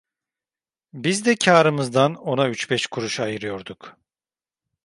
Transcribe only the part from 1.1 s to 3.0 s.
de karımızdan ona üç beş